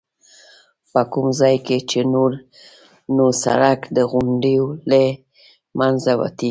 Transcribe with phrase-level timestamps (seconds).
[0.91, 2.31] په کوم ځای کې چې نور
[3.15, 5.01] نو سړک د غونډیو له
[5.79, 6.39] منځه وتی.